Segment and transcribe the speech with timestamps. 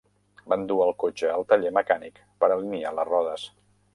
[0.53, 3.47] Van dur el cotxe al taller mecànic per alinear les rodes.